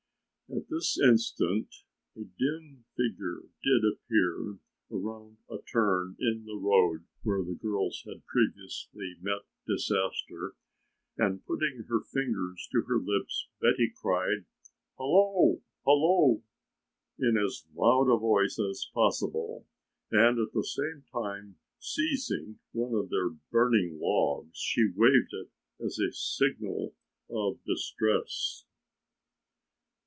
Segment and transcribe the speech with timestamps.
[0.53, 1.73] At this instant
[2.13, 4.59] a dim figure did appear
[4.91, 10.55] around a turn in the road where the girls had previously met disaster
[11.17, 14.43] and putting her cold fingers to her lips Betty cried
[14.97, 16.41] "Halloo, Halloo,"
[17.17, 19.65] in as loud a voice as possible
[20.11, 25.49] and at the same time seizing one of their burning logs she waved it
[25.81, 26.93] as a signal
[27.29, 28.65] of distress.